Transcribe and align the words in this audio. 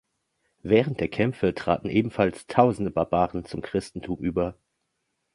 Während 0.63 0.99
der 0.99 1.09
Kämpfe 1.09 1.53
traten 1.53 1.87
ebenfalls 1.87 2.47
tausende 2.47 2.89
Barbaren 2.89 3.45
zum 3.45 3.61
Christentum 3.61 4.17
über. 4.17 4.57